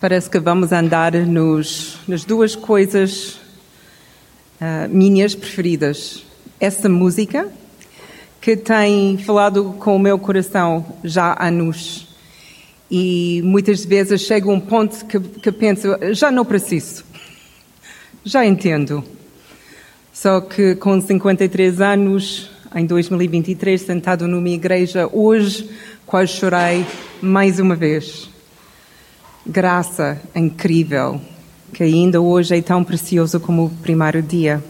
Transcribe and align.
Parece 0.00 0.30
que 0.30 0.38
vamos 0.38 0.72
andar 0.72 1.12
nos, 1.12 1.98
nas 2.08 2.24
duas 2.24 2.56
coisas 2.56 3.34
uh, 4.58 4.88
minhas 4.88 5.34
preferidas. 5.34 6.24
Essa 6.58 6.88
música, 6.88 7.52
que 8.40 8.56
tem 8.56 9.18
falado 9.18 9.74
com 9.78 9.94
o 9.94 9.98
meu 9.98 10.18
coração 10.18 10.86
já 11.04 11.34
há 11.34 11.48
anos. 11.48 12.08
E 12.90 13.42
muitas 13.44 13.84
vezes 13.84 14.22
chega 14.22 14.50
um 14.50 14.58
ponto 14.58 15.04
que, 15.04 15.20
que 15.20 15.52
penso, 15.52 15.88
já 16.14 16.30
não 16.30 16.46
preciso. 16.46 17.04
Já 18.24 18.46
entendo. 18.46 19.04
Só 20.14 20.40
que 20.40 20.76
com 20.76 20.98
53 20.98 21.78
anos, 21.78 22.50
em 22.74 22.86
2023, 22.86 23.78
sentado 23.78 24.26
numa 24.26 24.48
igreja, 24.48 25.10
hoje 25.12 25.68
quase 26.06 26.32
chorei 26.32 26.86
mais 27.20 27.60
uma 27.60 27.76
vez 27.76 28.30
graça 29.46 30.20
incrível 30.34 31.20
que 31.72 31.82
ainda 31.82 32.20
hoje 32.20 32.56
é 32.56 32.62
tão 32.62 32.84
precioso 32.84 33.40
como 33.40 33.66
o 33.66 33.70
primeiro 33.70 34.20
dia. 34.20 34.62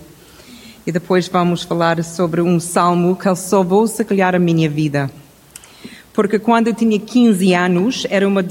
E 0.87 0.93
depois 0.93 1.29
vamos 1.29 1.63
falar 1.63 2.03
sobre 2.05 2.41
um 2.41 2.61
salmo 2.61 3.17
que 3.17 3.35
salvou, 3.35 3.87
se 3.87 4.05
calhar, 4.05 4.35
a 4.35 4.39
minha 4.39 4.69
vida. 4.69 5.11
Porque 6.13 6.39
quando 6.39 6.69
eu 6.69 6.75
tinha 6.75 6.99
15 6.99 7.55
anos, 7.55 8.07
era 8.11 8.27
uma 8.27 8.45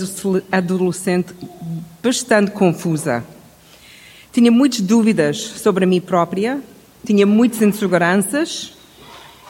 adolescente 0.51 1.33
bastante 2.01 2.51
confusa. 2.51 3.23
Tinha 4.31 4.51
muitas 4.51 4.81
dúvidas 4.81 5.37
sobre 5.37 5.85
a 5.85 5.87
mim 5.87 6.01
própria, 6.01 6.61
tinha 7.05 7.25
muitas 7.25 7.61
inseguranças. 7.61 8.73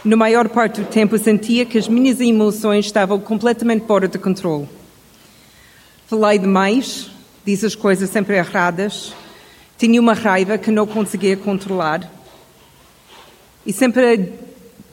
Na 0.04 0.16
maior 0.16 0.48
parte 0.50 0.82
do 0.82 0.88
tempo, 0.88 1.18
sentia 1.18 1.66
que 1.66 1.78
as 1.78 1.88
minhas 1.88 2.20
emoções 2.20 2.86
estavam 2.86 3.20
completamente 3.20 3.86
fora 3.86 4.08
de 4.08 4.18
controle. 4.18 4.79
Falei 6.10 6.40
demais, 6.40 7.12
disse 7.46 7.68
as 7.68 7.76
coisas 7.76 8.10
sempre 8.10 8.36
erradas, 8.36 9.14
tinha 9.78 10.02
uma 10.02 10.16
raiva 10.16 10.58
que 10.58 10.72
não 10.72 10.88
conseguia 10.88 11.38
controlar 11.38 12.12
e 13.64 13.72
sempre 13.72 14.34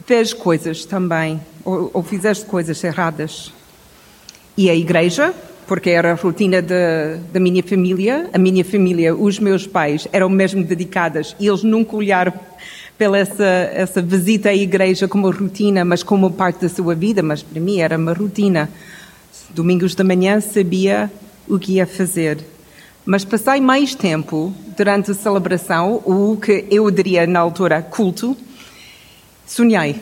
fez 0.05 0.34
coisas 0.34 0.84
também, 0.84 1.41
ou, 1.64 1.91
ou 1.94 2.03
fizeste 2.03 2.44
coisas 2.44 2.84
erradas. 2.84 3.50
E 4.59 4.69
a 4.69 4.75
igreja, 4.75 5.34
porque 5.67 5.89
era 5.89 6.12
a 6.12 6.14
rotina 6.14 6.61
de, 6.61 7.17
da 7.33 7.41
minha 7.41 7.62
família, 7.62 8.28
a 8.31 8.37
minha 8.37 8.62
família, 8.62 9.17
os 9.17 9.39
meus 9.39 9.67
pais 9.67 10.06
eram 10.12 10.28
mesmo 10.28 10.62
dedicadas 10.62 11.34
e 11.41 11.47
eles 11.47 11.62
nunca 11.62 11.97
olharam 11.97 12.34
pela 12.98 13.17
essa, 13.17 13.70
essa 13.72 14.03
visita 14.03 14.50
à 14.50 14.55
igreja 14.55 15.09
como 15.09 15.31
rotina, 15.31 15.83
mas 15.83 16.03
como 16.03 16.31
parte 16.31 16.61
da 16.61 16.69
sua 16.69 16.94
vida, 16.94 17.22
mas 17.22 17.42
para 17.42 17.59
mim 17.59 17.81
era 17.81 17.97
uma 17.97 18.12
rotina. 18.12 18.69
Domingos 19.57 19.95
de 19.95 20.05
manhã 20.05 20.39
sabia 20.39 21.11
o 21.49 21.59
que 21.59 21.77
ia 21.77 21.87
fazer. 21.87 22.45
Mas 23.07 23.25
passei 23.25 23.59
mais 23.59 23.95
tempo 23.95 24.53
durante 24.77 25.12
a 25.12 25.15
celebração, 25.15 26.03
o 26.05 26.37
que 26.37 26.67
eu 26.71 26.91
diria 26.91 27.27
na 27.27 27.41
altura 27.41 27.81
culto, 27.81 28.37
sonhei. 29.47 29.99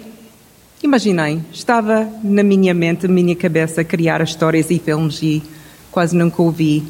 Imaginei, 0.83 1.41
estava 1.53 2.03
na 2.25 2.43
minha 2.43 2.75
mente, 2.75 3.07
na 3.07 3.15
minha 3.15 3.37
cabeça, 3.37 3.83
a 3.83 3.85
criar 3.85 4.21
histórias 4.23 4.73
e 4.73 4.81
filmes 4.81 5.23
e 5.23 5.41
quase 5.89 6.17
nunca 6.17 6.43
ouvi 6.43 6.83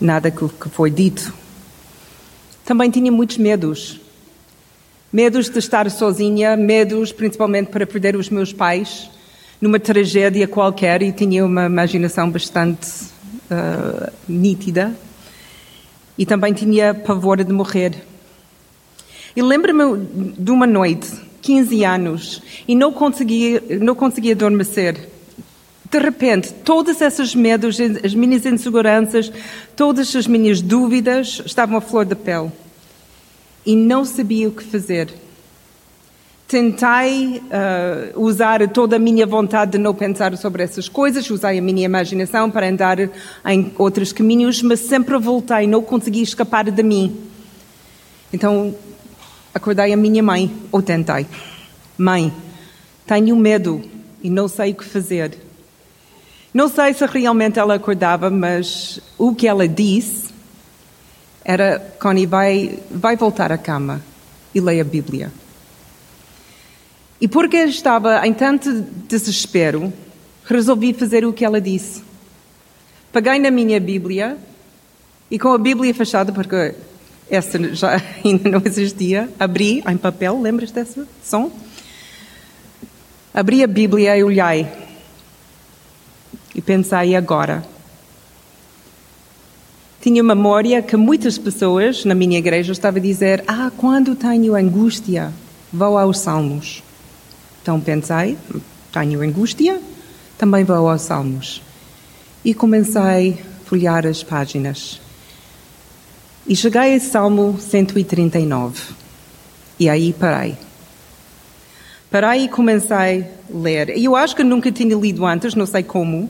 nada 0.00 0.28
que 0.28 0.68
foi 0.70 0.90
dito. 0.90 1.32
Também 2.64 2.90
tinha 2.90 3.12
muitos 3.12 3.38
medos. 3.38 4.00
Medos 5.12 5.48
de 5.48 5.60
estar 5.60 5.88
sozinha, 5.88 6.56
medos 6.56 7.12
principalmente 7.12 7.68
para 7.68 7.86
perder 7.86 8.16
os 8.16 8.28
meus 8.28 8.52
pais, 8.52 9.08
numa 9.62 9.78
tragédia 9.78 10.48
qualquer 10.48 11.02
e 11.02 11.12
tinha 11.12 11.46
uma 11.46 11.66
imaginação 11.66 12.28
bastante 12.28 13.04
uh, 13.48 14.12
nítida 14.28 14.92
e 16.18 16.26
também 16.26 16.52
tinha 16.52 16.92
pavor 16.92 17.44
de 17.44 17.52
morrer. 17.52 17.94
E 19.36 19.40
lembro-me 19.40 20.34
de 20.36 20.50
uma 20.50 20.66
noite, 20.66 21.08
15 21.40 21.84
anos, 21.84 22.42
e 22.66 22.74
não 22.74 22.92
conseguia, 22.92 23.62
não 23.80 23.94
conseguia 23.94 24.32
adormecer. 24.32 25.08
De 25.88 25.98
repente, 25.98 26.52
todos 26.52 27.00
esses 27.00 27.32
medos, 27.32 27.78
as 28.04 28.14
minhas 28.14 28.44
inseguranças, 28.44 29.32
todas 29.76 30.14
as 30.16 30.26
minhas 30.26 30.60
dúvidas 30.60 31.40
estavam 31.46 31.76
à 31.76 31.80
flor 31.80 32.04
da 32.04 32.16
pele. 32.16 32.50
E 33.64 33.76
não 33.76 34.04
sabia 34.04 34.48
o 34.48 34.52
que 34.52 34.64
fazer 34.64 35.21
tentei 36.52 37.38
uh, 37.38 38.20
usar 38.20 38.68
toda 38.68 38.96
a 38.96 38.98
minha 38.98 39.26
vontade 39.26 39.72
de 39.72 39.78
não 39.78 39.94
pensar 39.94 40.36
sobre 40.36 40.62
essas 40.62 40.86
coisas, 40.86 41.30
usei 41.30 41.58
a 41.58 41.62
minha 41.62 41.82
imaginação 41.82 42.50
para 42.50 42.68
andar 42.68 42.98
em 43.46 43.72
outros 43.78 44.12
caminhos, 44.12 44.60
mas 44.60 44.80
sempre 44.80 45.16
voltei, 45.16 45.66
não 45.66 45.80
consegui 45.80 46.20
escapar 46.20 46.70
de 46.70 46.82
mim. 46.82 47.16
Então 48.30 48.74
acordei 49.54 49.94
a 49.94 49.96
minha 49.96 50.22
mãe, 50.22 50.54
ou 50.70 50.82
tentei. 50.82 51.26
Mãe, 51.96 52.30
tenho 53.06 53.34
medo 53.34 53.82
e 54.22 54.28
não 54.28 54.46
sei 54.46 54.72
o 54.72 54.74
que 54.74 54.84
fazer. 54.84 55.38
Não 56.52 56.68
sei 56.68 56.92
se 56.92 57.06
realmente 57.06 57.58
ela 57.58 57.76
acordava, 57.76 58.28
mas 58.28 59.00
o 59.16 59.34
que 59.34 59.48
ela 59.48 59.66
disse 59.66 60.28
era: 61.42 61.78
Connie, 61.98 62.26
vai, 62.26 62.78
vai 62.90 63.16
voltar 63.16 63.50
à 63.50 63.56
cama 63.56 64.02
e 64.54 64.60
leia 64.60 64.82
a 64.82 64.84
Bíblia. 64.84 65.32
E 67.22 67.28
porque 67.28 67.56
estava 67.56 68.26
em 68.26 68.34
tanto 68.34 68.84
desespero, 69.06 69.92
resolvi 70.44 70.92
fazer 70.92 71.24
o 71.24 71.32
que 71.32 71.44
ela 71.44 71.60
disse. 71.60 72.02
Peguei 73.12 73.38
na 73.38 73.48
minha 73.48 73.78
Bíblia 73.78 74.36
e 75.30 75.38
com 75.38 75.52
a 75.52 75.58
Bíblia 75.58 75.94
fechada, 75.94 76.32
porque 76.32 76.74
essa 77.30 77.74
já 77.76 78.02
ainda 78.24 78.50
não 78.50 78.60
existia, 78.64 79.30
abri 79.38 79.84
em 79.88 79.96
papel, 79.96 80.42
lembras 80.42 80.72
desse 80.72 81.04
som? 81.22 81.52
Abri 83.32 83.62
a 83.62 83.68
Bíblia 83.68 84.18
e 84.18 84.24
olhei. 84.24 84.66
E 86.56 86.60
pensei, 86.60 87.14
agora? 87.14 87.64
Tinha 90.00 90.24
memória 90.24 90.82
que 90.82 90.96
muitas 90.96 91.38
pessoas 91.38 92.04
na 92.04 92.16
minha 92.16 92.36
igreja 92.36 92.72
estavam 92.72 92.98
a 92.98 93.02
dizer: 93.02 93.44
Ah, 93.46 93.70
quando 93.76 94.16
tenho 94.16 94.56
angústia, 94.56 95.32
vou 95.72 95.96
aos 95.96 96.18
Salmos. 96.18 96.82
Então 97.62 97.80
pensei, 97.80 98.36
tenho 98.92 99.22
angústia, 99.22 99.80
também 100.36 100.64
vou 100.64 100.88
aos 100.88 101.02
Salmos. 101.02 101.62
E 102.44 102.52
comecei 102.52 103.38
a 103.40 103.68
folhear 103.68 104.04
as 104.04 104.24
páginas. 104.24 105.00
E 106.44 106.56
cheguei 106.56 106.96
a 106.96 107.00
Salmo 107.00 107.56
139. 107.60 108.94
E 109.78 109.88
aí 109.88 110.12
parei. 110.12 110.56
Parei 112.10 112.44
e 112.44 112.48
comecei 112.48 112.96
a 112.96 113.26
ler. 113.48 113.96
E 113.96 114.06
eu 114.06 114.16
acho 114.16 114.34
que 114.34 114.42
nunca 114.42 114.72
tinha 114.72 114.96
lido 114.96 115.24
antes, 115.24 115.54
não 115.54 115.64
sei 115.64 115.84
como, 115.84 116.28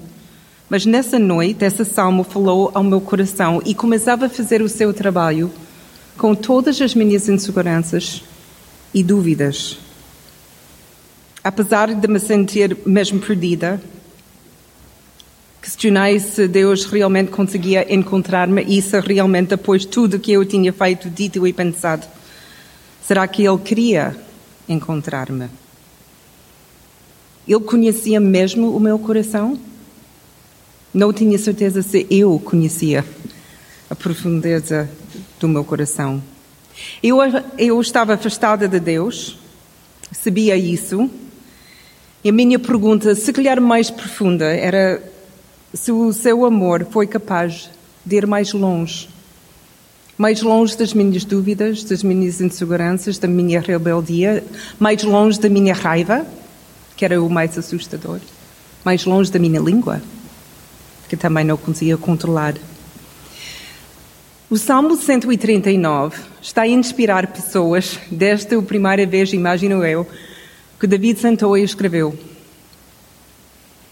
mas 0.69 0.84
nessa 0.84 1.19
noite 1.19 1.64
esse 1.64 1.82
salmo 1.87 2.25
falou 2.25 2.70
ao 2.75 2.84
meu 2.84 3.00
coração 3.00 3.62
e 3.64 3.75
começava 3.75 4.26
a 4.26 4.28
fazer 4.28 4.60
o 4.60 4.69
seu 4.69 4.93
trabalho 4.93 5.50
com 6.19 6.34
todas 6.34 6.78
as 6.78 6.94
minhas 6.94 7.26
inseguranças 7.26 8.22
e 8.93 9.03
dúvidas 9.03 9.78
apesar 11.42 11.94
de 11.94 12.08
me 12.08 12.20
sentir 12.20 12.76
mesmo 12.86 13.19
perdida, 13.19 13.80
questionei 15.60 16.20
se 16.20 16.47
Deus 16.47 16.84
realmente 16.84 17.30
conseguia 17.30 17.92
encontrar-me 17.92 18.62
e 18.62 18.80
se 18.80 18.98
realmente, 19.00 19.56
de 19.56 19.86
tudo 19.86 20.19
que 20.19 20.32
eu 20.32 20.44
tinha 20.44 20.72
feito, 20.72 21.10
dito 21.10 21.47
e 21.47 21.52
pensado, 21.52 22.06
será 23.06 23.26
que 23.26 23.44
Ele 23.44 23.58
queria 23.58 24.16
encontrar-me? 24.69 25.48
Ele 27.47 27.60
conhecia 27.60 28.20
mesmo 28.20 28.75
o 28.75 28.78
meu 28.78 28.98
coração? 28.98 29.58
Não 30.94 31.12
tinha 31.12 31.38
certeza 31.38 31.82
se 31.82 32.06
eu 32.08 32.38
conhecia 32.38 33.04
a 33.91 33.94
profundeza 33.97 34.88
do 35.40 35.49
meu 35.49 35.64
coração. 35.64 36.22
Eu, 37.02 37.19
eu 37.58 37.81
estava 37.81 38.14
afastada 38.14 38.69
de 38.69 38.78
Deus, 38.78 39.38
sabia 40.12 40.56
isso, 40.56 41.11
e 42.24 42.28
a 42.28 42.32
minha 42.32 42.58
pergunta, 42.58 43.14
se 43.14 43.32
calhar 43.32 43.60
mais 43.60 43.90
profunda, 43.90 44.44
era 44.44 45.02
se 45.74 45.90
o 45.90 46.12
seu 46.12 46.44
amor 46.44 46.86
foi 46.90 47.06
capaz 47.06 47.69
de 48.04 48.16
ir 48.16 48.26
mais 48.26 48.52
longe. 48.52 49.08
Mais 50.16 50.40
longe 50.40 50.76
das 50.76 50.94
minhas 50.94 51.24
dúvidas, 51.24 51.82
das 51.82 52.04
minhas 52.04 52.40
inseguranças, 52.40 53.19
da 53.19 53.26
minha 53.26 53.60
rebeldia, 53.60 54.44
mais 54.78 55.02
longe 55.02 55.40
da 55.40 55.48
minha 55.48 55.74
raiva, 55.74 56.24
que 56.96 57.04
era 57.04 57.20
o 57.20 57.28
mais 57.28 57.58
assustador, 57.58 58.20
mais 58.84 59.04
longe 59.04 59.32
da 59.32 59.38
minha 59.40 59.58
língua, 59.58 60.00
que 61.08 61.16
também 61.16 61.44
não 61.44 61.56
conseguia 61.56 61.96
controlar. 61.96 62.54
O 64.48 64.58
Salmo 64.58 64.94
139 64.94 66.16
está 66.40 66.62
a 66.62 66.69
inspirar 66.69 67.26
pessoas, 67.28 67.98
desde 68.10 68.54
a 68.54 68.62
primeira 68.62 69.04
vez, 69.06 69.32
imagino 69.32 69.84
eu, 69.84 70.06
que 70.82 70.87
David 70.88 71.20
sentou 71.20 71.56
e 71.56 71.62
escreveu. 71.62 72.12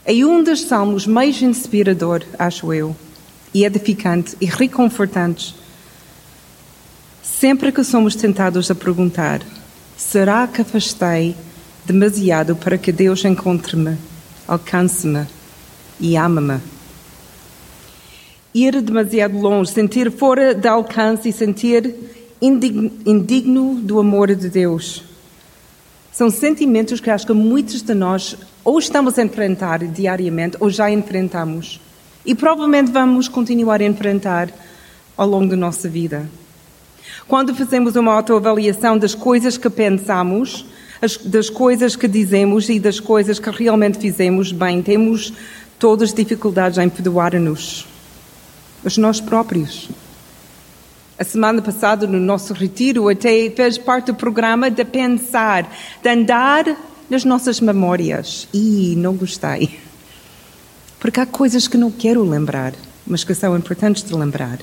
É 0.04 0.12
um 0.26 0.42
dos 0.42 0.62
salmos 0.62 1.06
mais 1.06 1.40
inspirador, 1.40 2.24
acho 2.36 2.74
eu. 2.74 2.96
e 3.54 3.64
edificante 3.64 4.36
e 4.40 4.46
reconfortante. 4.46 5.54
Sempre 7.22 7.70
que 7.70 7.84
somos 7.84 8.16
tentados 8.16 8.72
a 8.72 8.74
perguntar: 8.74 9.40
será 9.96 10.48
que 10.48 10.62
afastei 10.62 11.36
demasiado 11.84 12.56
para 12.56 12.76
que 12.76 12.90
Deus 12.90 13.24
encontre-me, 13.24 13.96
alcance-me 14.48 15.28
e 16.00 16.16
ame-me? 16.16 16.58
Ir 18.52 18.82
demasiado 18.82 19.38
longe, 19.38 19.70
sentir 19.70 20.10
fora 20.10 20.52
de 20.56 20.66
alcance 20.66 21.28
e 21.28 21.32
sentir 21.32 21.94
indigno 22.42 23.76
do 23.76 24.00
amor 24.00 24.34
de 24.34 24.48
Deus. 24.48 25.09
São 26.12 26.30
sentimentos 26.30 27.00
que 27.00 27.10
acho 27.10 27.26
que 27.26 27.32
muitos 27.32 27.82
de 27.82 27.94
nós 27.94 28.36
ou 28.64 28.78
estamos 28.78 29.18
a 29.18 29.22
enfrentar 29.22 29.78
diariamente 29.86 30.56
ou 30.60 30.68
já 30.68 30.90
enfrentamos. 30.90 31.80
E 32.24 32.34
provavelmente 32.34 32.90
vamos 32.90 33.28
continuar 33.28 33.80
a 33.80 33.84
enfrentar 33.84 34.50
ao 35.16 35.26
longo 35.28 35.48
da 35.50 35.56
nossa 35.56 35.88
vida. 35.88 36.28
Quando 37.26 37.54
fazemos 37.54 37.96
uma 37.96 38.12
autoavaliação 38.12 38.98
das 38.98 39.14
coisas 39.14 39.56
que 39.56 39.70
pensamos, 39.70 40.66
das 41.24 41.48
coisas 41.48 41.96
que 41.96 42.08
dizemos 42.08 42.68
e 42.68 42.78
das 42.78 43.00
coisas 43.00 43.38
que 43.38 43.50
realmente 43.50 43.98
fizemos 43.98 44.52
bem, 44.52 44.82
temos 44.82 45.32
todas 45.78 46.10
as 46.10 46.14
dificuldades 46.14 46.78
em 46.78 46.88
perdoar-nos. 46.88 47.86
Os 48.84 48.98
nós 48.98 49.20
próprios. 49.20 49.88
A 51.20 51.24
semana 51.24 51.60
passada, 51.60 52.06
no 52.06 52.18
nosso 52.18 52.54
retiro, 52.54 53.06
até 53.10 53.50
fez 53.50 53.76
parte 53.76 54.06
do 54.06 54.14
programa 54.14 54.70
de 54.70 54.82
pensar, 54.86 55.70
de 56.02 56.08
andar 56.08 56.64
nas 57.10 57.26
nossas 57.26 57.60
memórias. 57.60 58.48
E 58.54 58.94
não 58.96 59.14
gostei. 59.14 59.78
Porque 60.98 61.20
há 61.20 61.26
coisas 61.26 61.68
que 61.68 61.76
não 61.76 61.90
quero 61.90 62.24
lembrar, 62.24 62.72
mas 63.06 63.22
que 63.22 63.34
são 63.34 63.54
importantes 63.54 64.02
de 64.02 64.14
lembrar. 64.14 64.60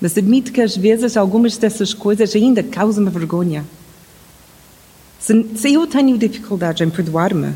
Mas 0.00 0.16
admito 0.16 0.50
que 0.50 0.62
às 0.62 0.74
vezes 0.74 1.14
algumas 1.14 1.58
dessas 1.58 1.92
coisas 1.92 2.34
ainda 2.34 2.62
causam-me 2.62 3.10
vergonha. 3.10 3.66
Se, 5.20 5.46
se 5.56 5.74
eu 5.74 5.86
tenho 5.86 6.16
dificuldade 6.16 6.82
em 6.82 6.88
perdoar-me, 6.88 7.52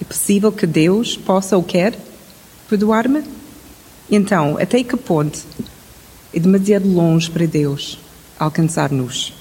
é 0.00 0.04
possível 0.04 0.50
que 0.50 0.66
Deus 0.66 1.18
possa 1.18 1.54
ou 1.54 1.62
quer 1.62 1.98
perdoar-me? 2.66 3.22
Então, 4.10 4.56
até 4.56 4.82
que 4.82 4.96
ponto 4.96 5.44
é 6.32 6.38
demasiado 6.38 6.88
longe 6.88 7.30
para 7.30 7.46
Deus 7.46 7.98
alcançar-nos. 8.38 9.32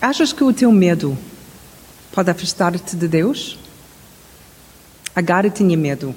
Achas 0.00 0.32
que 0.32 0.42
o 0.42 0.52
teu 0.52 0.72
medo 0.72 1.16
pode 2.12 2.30
afastar-te 2.30 2.96
de 2.96 3.06
Deus? 3.06 3.58
Agar 5.14 5.48
tinha 5.50 5.76
medo. 5.76 6.14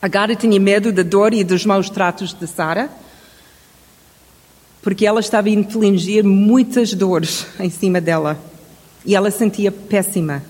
Agar 0.00 0.34
tinha 0.36 0.58
medo 0.58 0.92
da 0.92 1.02
dor 1.02 1.32
e 1.32 1.44
dos 1.44 1.64
maus 1.64 1.88
tratos 1.88 2.32
de 2.32 2.46
Sara, 2.46 2.90
porque 4.82 5.06
ela 5.06 5.20
estava 5.20 5.48
a 5.48 5.52
infligir 5.52 6.24
muitas 6.24 6.94
dores 6.94 7.46
em 7.60 7.70
cima 7.70 8.00
dela 8.00 8.38
e 9.04 9.14
ela 9.14 9.30
sentia 9.30 9.70
péssima. 9.70 10.42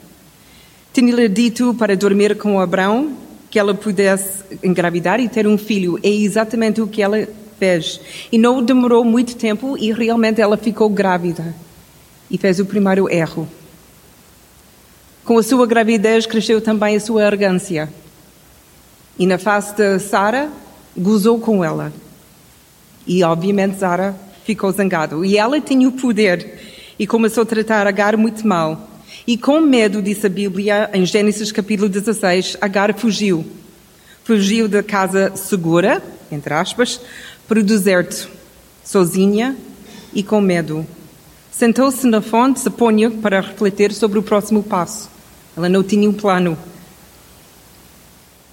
Tinha-lhe 0.92 1.28
dito 1.28 1.74
para 1.74 1.96
dormir 1.96 2.36
com 2.36 2.60
Abraão 2.60 3.16
que 3.50 3.58
ela 3.58 3.74
pudesse 3.74 4.44
engravidar 4.62 5.20
e 5.20 5.28
ter 5.28 5.46
um 5.46 5.56
filho. 5.56 5.98
É 6.02 6.08
exatamente 6.08 6.80
o 6.80 6.86
que 6.86 7.02
ela 7.02 7.26
fez. 7.58 8.00
E 8.30 8.38
não 8.38 8.62
demorou 8.62 9.04
muito 9.04 9.36
tempo 9.36 9.76
e 9.76 9.92
realmente 9.92 10.40
ela 10.40 10.56
ficou 10.56 10.88
grávida. 10.88 11.54
E 12.30 12.38
fez 12.38 12.60
o 12.60 12.66
primeiro 12.66 13.10
erro. 13.10 13.48
Com 15.24 15.38
a 15.38 15.42
sua 15.42 15.66
gravidez 15.66 16.26
cresceu 16.26 16.60
também 16.60 16.96
a 16.96 17.00
sua 17.00 17.26
arrogância. 17.26 17.88
E 19.18 19.26
na 19.26 19.36
face 19.36 19.74
de 19.74 19.98
Sara, 19.98 20.50
gozou 20.96 21.38
com 21.38 21.64
ela. 21.64 21.92
E 23.06 23.22
obviamente 23.22 23.78
Sara 23.78 24.14
ficou 24.44 24.70
zangado. 24.72 25.24
E 25.24 25.36
ela 25.36 25.60
tinha 25.60 25.88
o 25.88 25.92
poder 25.92 26.58
e 26.98 27.06
começou 27.06 27.42
a 27.42 27.46
tratar 27.46 27.86
Agar 27.86 28.16
muito 28.16 28.46
mal. 28.46 28.88
E 29.26 29.36
com 29.36 29.60
medo, 29.60 30.00
disse 30.00 30.26
a 30.26 30.30
Bíblia, 30.30 30.90
em 30.94 31.04
Gênesis 31.04 31.52
capítulo 31.52 31.88
16, 31.88 32.56
Agar 32.60 32.94
fugiu. 32.94 33.44
Fugiu 34.24 34.68
da 34.68 34.82
casa 34.82 35.32
segura, 35.36 36.02
entre 36.32 36.54
aspas, 36.54 37.00
para 37.48 37.60
o 37.60 37.62
deserto, 37.62 38.28
sozinha 38.84 39.56
e 40.12 40.22
com 40.22 40.38
medo. 40.38 40.86
Sentou-se 41.50 42.06
na 42.06 42.20
fonte, 42.20 42.60
suponho, 42.60 43.10
para 43.10 43.40
refletir 43.40 43.92
sobre 43.94 44.18
o 44.18 44.22
próximo 44.22 44.62
passo. 44.62 45.10
Ela 45.56 45.68
não 45.68 45.82
tinha 45.82 46.08
um 46.08 46.12
plano. 46.12 46.58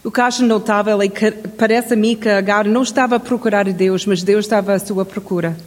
O 0.01 0.09
que 0.09 0.21
acho 0.21 0.45
notável 0.45 1.01
é 1.01 1.09
que 1.09 1.29
parece 1.31 1.93
a 1.93 1.97
mim 1.97 2.15
que 2.15 2.29
Agar 2.29 2.65
não 2.65 2.83
estava 2.83 3.17
a 3.17 3.19
procurar 3.19 3.65
Deus, 3.65 4.05
mas 4.05 4.23
Deus 4.23 4.45
estava 4.45 4.73
à 4.73 4.79
sua 4.79 5.03
procura. 5.03 5.57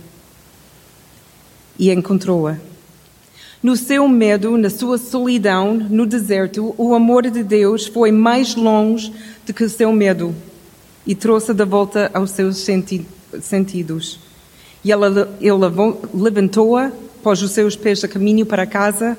E 1.79 1.93
encontrou-a. 1.93 2.57
No 3.63 3.77
seu 3.77 4.09
medo, 4.09 4.57
na 4.57 4.71
sua 4.71 4.97
solidão, 4.97 5.75
no 5.75 6.07
deserto, 6.07 6.75
o 6.79 6.95
amor 6.95 7.29
de 7.29 7.43
Deus 7.43 7.87
foi 7.87 8.11
mais 8.11 8.55
longe 8.55 9.13
do 9.47 9.53
que 9.53 9.65
o 9.65 9.69
seu 9.69 9.93
medo 9.93 10.35
e 11.07 11.15
trouxe 11.15 11.53
de 11.53 11.65
volta 11.65 12.11
aos 12.15 12.31
seus 12.31 12.59
sentidos 12.59 13.18
sentidos. 13.41 14.19
E 14.85 14.93
ela, 14.93 15.37
ele 15.41 15.53
levantou-a, 16.15 16.93
pôs 17.23 17.43
os 17.43 17.51
seus 17.51 17.77
pés 17.77 18.03
a 18.05 18.09
caminho 18.09 18.47
para 18.47 18.67
casa, 18.67 19.19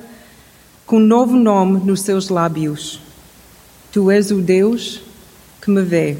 com 0.86 0.98
um 0.98 1.00
novo 1.00 1.36
nome 1.36 1.80
nos 1.86 2.02
seus 2.02 2.30
lábios. 2.30 3.00
Tu 3.92 4.10
és 4.10 4.32
o 4.32 4.42
Deus 4.42 5.02
que 5.62 5.70
me 5.70 5.82
vê. 5.82 6.18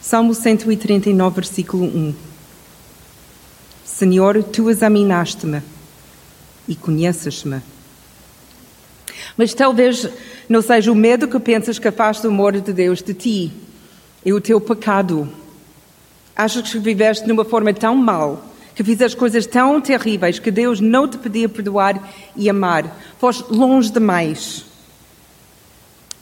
Salmo 0.00 0.34
139, 0.34 1.34
versículo 1.34 1.84
1. 1.84 2.14
Senhor, 3.84 4.42
tu 4.44 4.70
examinaste-me 4.70 5.62
e 6.66 6.74
conheces-me. 6.74 7.60
Mas 9.36 9.54
talvez 9.54 10.08
não 10.48 10.62
seja 10.62 10.90
o 10.90 10.94
medo 10.94 11.28
que 11.28 11.38
pensas 11.38 11.78
que 11.78 11.88
afasta 11.88 12.28
o 12.28 12.30
amor 12.30 12.58
de 12.60 12.72
Deus 12.72 13.02
de 13.02 13.14
ti, 13.14 13.52
é 14.24 14.32
o 14.32 14.40
teu 14.40 14.60
pecado 14.60 15.28
Achas 16.34 16.70
que 16.70 16.78
viveste 16.78 17.24
de 17.24 17.32
uma 17.32 17.44
forma 17.44 17.72
tão 17.74 17.94
mal, 17.94 18.44
que 18.74 18.82
fizeste 18.82 19.16
coisas 19.16 19.46
tão 19.46 19.80
terríveis 19.80 20.38
que 20.38 20.50
Deus 20.50 20.80
não 20.80 21.06
te 21.06 21.18
podia 21.18 21.48
perdoar 21.48 22.10
e 22.34 22.48
amar. 22.48 22.98
Foste 23.18 23.44
longe 23.52 23.90
demais. 23.90 24.64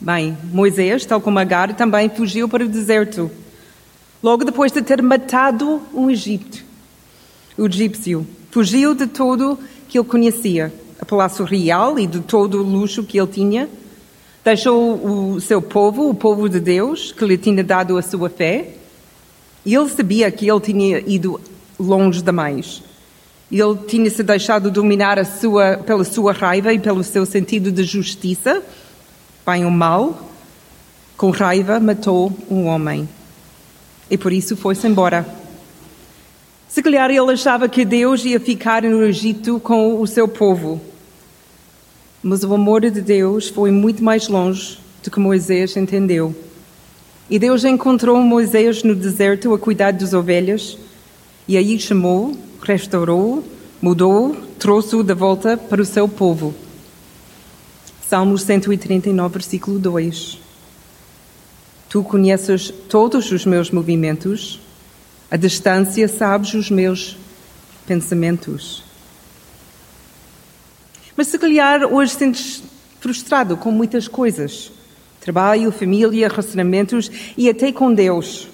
Bem, 0.00 0.36
Moisés, 0.52 1.04
tal 1.04 1.20
como 1.20 1.38
Agar, 1.38 1.74
também 1.74 2.08
fugiu 2.08 2.48
para 2.48 2.64
o 2.64 2.68
deserto. 2.68 3.30
Logo 4.22 4.44
depois 4.44 4.72
de 4.72 4.82
ter 4.82 5.02
matado 5.02 5.80
um 5.94 6.10
Egito, 6.10 6.64
o 7.56 7.66
egípcio, 7.66 8.26
fugiu 8.50 8.94
de 8.94 9.06
tudo 9.06 9.58
que 9.88 9.98
ele 9.98 10.08
conhecia, 10.08 10.72
a 10.98 11.04
palácio 11.04 11.44
real 11.44 11.98
e 11.98 12.06
de 12.06 12.20
todo 12.20 12.60
o 12.60 12.62
luxo 12.62 13.04
que 13.04 13.18
ele 13.18 13.26
tinha. 13.26 13.68
Deixou 14.42 15.34
o 15.34 15.40
seu 15.40 15.60
povo, 15.60 16.08
o 16.08 16.14
povo 16.14 16.48
de 16.48 16.58
Deus, 16.58 17.12
que 17.12 17.24
lhe 17.24 17.36
tinha 17.36 17.62
dado 17.62 17.98
a 17.98 18.02
sua 18.02 18.30
fé, 18.30 18.74
e 19.64 19.74
ele 19.74 19.88
sabia 19.88 20.30
que 20.30 20.50
ele 20.50 20.60
tinha 20.60 20.98
ido 21.00 21.40
longe 21.78 22.22
demais. 22.22 22.82
Ele 23.50 23.76
tinha 23.86 24.08
se 24.08 24.22
deixado 24.22 24.70
dominar 24.70 25.24
sua, 25.26 25.76
pela 25.78 26.04
sua 26.04 26.32
raiva 26.32 26.72
e 26.72 26.78
pelo 26.78 27.02
seu 27.02 27.26
sentido 27.26 27.72
de 27.72 27.82
justiça, 27.82 28.62
bem 29.44 29.64
ou 29.64 29.70
mal. 29.70 30.30
Com 31.16 31.30
raiva, 31.30 31.78
matou 31.80 32.32
um 32.50 32.66
homem. 32.66 33.08
E 34.10 34.16
por 34.16 34.32
isso 34.32 34.56
foi-se 34.56 34.86
embora. 34.86 35.26
Se 36.68 36.82
calhar 36.82 37.10
ele 37.10 37.32
achava 37.32 37.68
que 37.68 37.84
Deus 37.84 38.24
ia 38.24 38.38
ficar 38.38 38.82
no 38.82 39.02
Egito 39.02 39.58
com 39.60 40.00
o 40.00 40.06
seu 40.06 40.28
povo. 40.28 40.80
Mas 42.22 42.44
o 42.44 42.54
amor 42.54 42.82
de 42.82 43.00
Deus 43.00 43.48
foi 43.48 43.70
muito 43.70 44.04
mais 44.04 44.28
longe 44.28 44.78
do 45.02 45.10
que 45.10 45.18
Moisés 45.18 45.76
entendeu. 45.76 46.34
E 47.30 47.38
Deus 47.38 47.64
encontrou 47.64 48.20
Moisés 48.20 48.82
no 48.82 48.92
deserto 48.92 49.54
a 49.54 49.58
cuidar 49.58 49.92
das 49.92 50.12
ovelhas, 50.12 50.76
e 51.46 51.56
aí 51.56 51.78
chamou, 51.78 52.36
restaurou, 52.60 53.44
mudou, 53.80 54.34
trouxe-o 54.58 55.04
de 55.04 55.14
volta 55.14 55.56
para 55.56 55.80
o 55.80 55.84
seu 55.84 56.08
povo. 56.08 56.52
Salmos 58.08 58.42
139, 58.42 59.32
versículo 59.32 59.78
2. 59.78 60.40
Tu 61.88 62.02
conheces 62.02 62.74
todos 62.88 63.30
os 63.30 63.46
meus 63.46 63.70
movimentos, 63.70 64.60
a 65.30 65.36
distância 65.36 66.08
sabes 66.08 66.52
os 66.54 66.68
meus 66.68 67.16
pensamentos. 67.86 68.82
Mas 71.16 71.28
se 71.28 71.38
calhar 71.38 71.84
hoje 71.84 72.12
sentes 72.12 72.60
frustrado 72.98 73.56
com 73.56 73.70
muitas 73.70 74.08
coisas 74.08 74.72
trabalho, 75.20 75.70
família, 75.70 76.28
relacionamentos 76.28 77.10
e 77.36 77.48
até 77.48 77.70
com 77.70 77.92
Deus. 77.92 78.48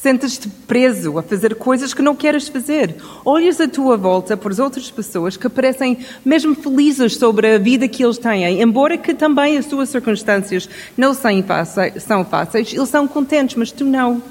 Sentes-te 0.00 0.48
preso 0.48 1.18
a 1.18 1.22
fazer 1.24 1.56
coisas 1.56 1.92
que 1.92 2.00
não 2.00 2.14
queres 2.14 2.46
fazer. 2.48 2.94
Olhas 3.24 3.60
à 3.60 3.66
tua 3.66 3.96
volta 3.96 4.36
por 4.36 4.52
outras 4.60 4.88
pessoas 4.92 5.36
que 5.36 5.48
parecem 5.48 5.98
mesmo 6.24 6.54
felizes 6.54 7.16
sobre 7.16 7.54
a 7.54 7.58
vida 7.58 7.88
que 7.88 8.04
eles 8.04 8.16
têm, 8.16 8.62
embora 8.62 8.96
que 8.96 9.12
também 9.12 9.58
as 9.58 9.66
suas 9.66 9.88
circunstâncias 9.88 10.68
não 10.96 11.12
são 11.12 12.24
fáceis, 12.24 12.72
eles 12.72 12.88
são 12.88 13.08
contentes, 13.08 13.56
mas 13.56 13.72
tu 13.72 13.84
não. 13.84 14.22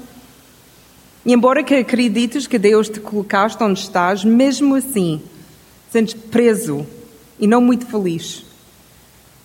E 1.26 1.34
embora 1.34 1.62
que 1.62 1.74
acredites 1.74 2.46
que 2.46 2.58
Deus 2.58 2.88
te 2.88 2.98
colocaste 3.00 3.62
onde 3.62 3.78
estás, 3.78 4.24
mesmo 4.24 4.74
assim, 4.74 5.20
sentes 5.92 6.14
preso 6.14 6.86
e 7.38 7.46
não 7.46 7.60
muito 7.60 7.84
feliz. 7.86 8.47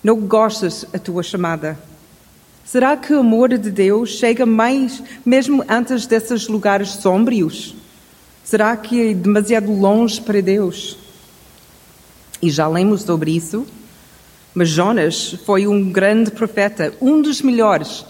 Não 0.04 0.20
gostas 0.20 0.84
a 0.92 0.98
tua 0.98 1.22
chamada. 1.22 1.78
Será 2.62 2.94
que 2.94 3.14
o 3.14 3.20
amor 3.20 3.56
de 3.56 3.70
Deus 3.70 4.10
chega 4.10 4.44
mais 4.44 5.02
mesmo 5.24 5.64
antes 5.66 6.06
desses 6.06 6.46
lugares 6.46 6.90
sombrios? 6.90 7.74
Será 8.44 8.76
que 8.76 9.10
é 9.10 9.14
demasiado 9.14 9.72
longe 9.72 10.20
para 10.20 10.42
Deus? 10.42 10.98
E 12.42 12.50
já 12.50 12.68
lemos 12.68 13.00
sobre 13.00 13.34
isso, 13.34 13.66
mas 14.54 14.68
Jonas 14.68 15.38
foi 15.46 15.66
um 15.66 15.90
grande 15.90 16.30
profeta, 16.30 16.92
um 17.00 17.22
dos 17.22 17.40
melhores. 17.40 18.04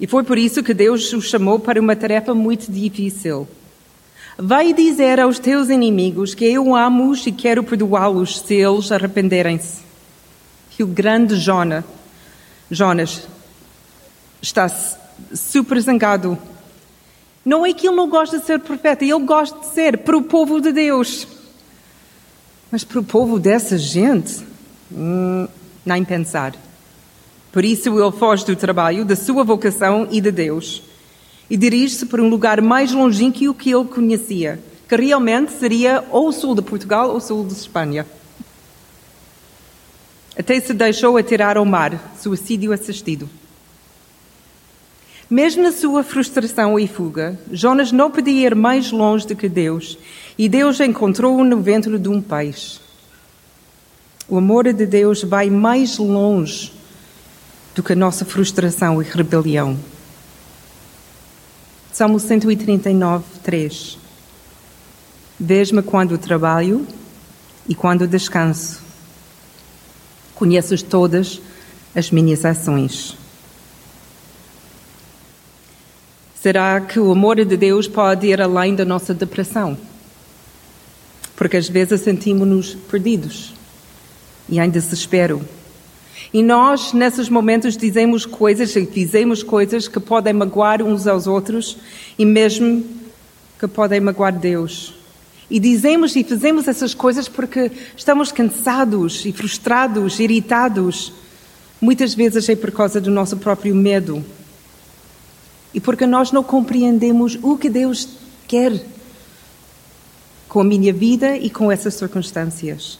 E 0.00 0.06
foi 0.08 0.24
por 0.24 0.36
isso 0.36 0.64
que 0.64 0.74
Deus 0.74 1.12
o 1.12 1.22
chamou 1.22 1.60
para 1.60 1.80
uma 1.80 1.94
tarefa 1.94 2.34
muito 2.34 2.70
difícil. 2.72 3.46
Vai 4.36 4.72
dizer 4.72 5.20
aos 5.20 5.38
teus 5.38 5.68
inimigos 5.68 6.34
que 6.34 6.44
eu 6.44 6.74
amo-os 6.74 7.24
e 7.24 7.30
quero 7.30 7.62
perdoá-los 7.62 8.40
se 8.40 8.54
eles 8.54 8.90
arrependerem-se. 8.90 9.87
E 10.78 10.82
o 10.82 10.86
grande 10.86 11.34
Jonas, 11.34 11.84
Jonas 12.70 13.26
está 14.40 14.70
super 15.34 15.80
zangado. 15.80 16.38
Não 17.44 17.66
é 17.66 17.72
que 17.72 17.88
ele 17.88 17.96
não 17.96 18.08
gosta 18.08 18.38
de 18.38 18.44
ser 18.44 18.60
profeta, 18.60 19.04
ele 19.04 19.18
gosta 19.24 19.58
de 19.58 19.66
ser 19.74 19.98
para 19.98 20.16
o 20.16 20.22
povo 20.22 20.60
de 20.60 20.70
Deus. 20.70 21.26
Mas 22.70 22.84
para 22.84 23.00
o 23.00 23.04
povo 23.04 23.40
dessa 23.40 23.76
gente, 23.76 24.44
hum, 24.92 25.48
nem 25.84 26.04
pensar. 26.04 26.54
Por 27.50 27.64
isso 27.64 27.98
ele 27.98 28.12
foge 28.12 28.44
do 28.44 28.54
trabalho, 28.54 29.04
da 29.04 29.16
sua 29.16 29.42
vocação 29.42 30.06
e 30.10 30.20
de 30.20 30.30
Deus. 30.30 30.82
E 31.50 31.56
dirige-se 31.56 32.06
para 32.06 32.22
um 32.22 32.28
lugar 32.28 32.60
mais 32.60 32.92
longínquo 32.92 33.54
que 33.54 33.74
ele 33.74 33.86
conhecia, 33.86 34.60
que 34.86 34.94
realmente 34.94 35.52
seria 35.52 36.04
ou 36.10 36.28
o 36.28 36.32
sul 36.32 36.54
de 36.54 36.62
Portugal 36.62 37.10
ou 37.10 37.16
o 37.16 37.20
sul 37.20 37.46
de 37.46 37.54
Espanha. 37.54 38.06
Até 40.38 40.60
se 40.60 40.72
deixou 40.72 41.16
atirar 41.16 41.56
ao 41.56 41.64
mar, 41.64 42.14
suicídio 42.16 42.72
assistido. 42.72 43.28
Mesmo 45.28 45.64
na 45.64 45.72
sua 45.72 46.04
frustração 46.04 46.78
e 46.78 46.86
fuga, 46.86 47.38
Jonas 47.50 47.90
não 47.90 48.10
podia 48.10 48.46
ir 48.46 48.54
mais 48.54 48.92
longe 48.92 49.26
do 49.26 49.34
que 49.34 49.48
Deus, 49.48 49.98
e 50.38 50.48
Deus 50.48 50.78
encontrou-o 50.80 51.42
no 51.42 51.60
ventre 51.60 51.98
de 51.98 52.08
um 52.08 52.22
peixe. 52.22 52.78
O 54.28 54.38
amor 54.38 54.72
de 54.72 54.86
Deus 54.86 55.24
vai 55.24 55.50
mais 55.50 55.98
longe 55.98 56.72
do 57.74 57.82
que 57.82 57.92
a 57.92 57.96
nossa 57.96 58.24
frustração 58.24 59.02
e 59.02 59.04
rebelião. 59.04 59.76
Salmo 61.92 62.20
139, 62.20 63.24
3. 63.42 63.98
Vês-me 65.40 65.82
quando 65.82 66.16
trabalho 66.16 66.86
e 67.68 67.74
quando 67.74 68.06
descanso. 68.06 68.87
Conheces 70.38 70.82
todas 70.82 71.40
as 71.96 72.12
minhas 72.12 72.44
ações. 72.44 73.16
Será 76.40 76.80
que 76.80 77.00
o 77.00 77.10
amor 77.10 77.44
de 77.44 77.56
Deus 77.56 77.88
pode 77.88 78.28
ir 78.28 78.40
além 78.40 78.72
da 78.76 78.84
nossa 78.84 79.12
depressão? 79.12 79.76
Porque 81.34 81.56
às 81.56 81.68
vezes 81.68 82.02
sentimos-nos 82.02 82.76
perdidos 82.88 83.52
e 84.48 84.60
em 84.60 84.70
desespero. 84.70 85.44
E 86.32 86.40
nós, 86.40 86.92
nesses 86.92 87.28
momentos, 87.28 87.76
dizemos 87.76 88.24
coisas 88.24 88.76
e 88.76 88.86
fizemos 88.86 89.42
coisas 89.42 89.88
que 89.88 89.98
podem 89.98 90.32
magoar 90.32 90.80
uns 90.84 91.08
aos 91.08 91.26
outros 91.26 91.78
e 92.16 92.24
mesmo 92.24 92.86
que 93.58 93.66
podem 93.66 93.98
magoar 94.00 94.38
Deus. 94.38 94.97
E 95.50 95.58
dizemos 95.58 96.14
e 96.14 96.22
fazemos 96.22 96.68
essas 96.68 96.94
coisas 96.94 97.28
porque 97.28 97.70
estamos 97.96 98.30
cansados 98.30 99.24
e 99.24 99.32
frustrados, 99.32 100.20
irritados. 100.20 101.12
Muitas 101.80 102.14
vezes 102.14 102.48
é 102.48 102.56
por 102.56 102.70
causa 102.70 103.00
do 103.00 103.10
nosso 103.10 103.36
próprio 103.36 103.74
medo 103.74 104.24
e 105.72 105.80
porque 105.80 106.06
nós 106.06 106.32
não 106.32 106.42
compreendemos 106.42 107.38
o 107.42 107.56
que 107.56 107.68
Deus 107.68 108.08
quer 108.46 108.72
com 110.48 110.60
a 110.60 110.64
minha 110.64 110.92
vida 110.92 111.36
e 111.36 111.50
com 111.50 111.70
essas 111.70 111.94
circunstâncias. 111.94 112.98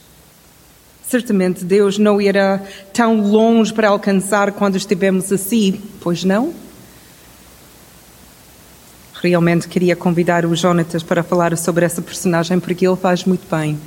Certamente 1.09 1.65
Deus 1.65 1.97
não 1.99 2.21
irá 2.21 2.63
tão 2.93 3.23
longe 3.23 3.73
para 3.73 3.89
alcançar 3.89 4.53
quando 4.53 4.77
estivemos 4.77 5.33
assim, 5.33 5.81
pois 6.01 6.23
não? 6.23 6.53
Realmente 9.23 9.69
queria 9.69 9.97
convidar 9.97 10.47
o 10.47 10.55
Jonatas 10.55 11.03
para 11.03 11.23
falar 11.23 11.57
sobre 11.57 11.85
essa 11.85 12.01
personagem 12.01 12.61
porque 12.61 12.87
ele 12.87 12.97
faz 12.97 13.25
muito 13.25 13.47
bem. 13.51 13.79